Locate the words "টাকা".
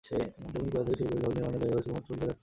2.33-2.37